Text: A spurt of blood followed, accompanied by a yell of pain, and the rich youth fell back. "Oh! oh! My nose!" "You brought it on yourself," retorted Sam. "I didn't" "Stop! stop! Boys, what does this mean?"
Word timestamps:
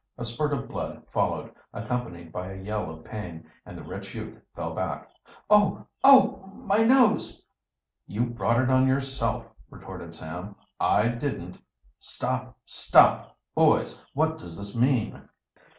A 0.17 0.25
spurt 0.25 0.51
of 0.51 0.67
blood 0.67 1.05
followed, 1.11 1.51
accompanied 1.75 2.31
by 2.31 2.47
a 2.49 2.55
yell 2.59 2.89
of 2.89 3.03
pain, 3.03 3.45
and 3.67 3.77
the 3.77 3.83
rich 3.83 4.15
youth 4.15 4.41
fell 4.55 4.73
back. 4.73 5.07
"Oh! 5.47 5.85
oh! 6.03 6.49
My 6.55 6.77
nose!" 6.81 7.45
"You 8.07 8.25
brought 8.25 8.59
it 8.59 8.71
on 8.71 8.87
yourself," 8.87 9.45
retorted 9.69 10.15
Sam. 10.15 10.55
"I 10.79 11.07
didn't" 11.07 11.59
"Stop! 11.99 12.57
stop! 12.65 13.37
Boys, 13.53 14.03
what 14.15 14.39
does 14.39 14.57
this 14.57 14.75
mean?" 14.75 15.21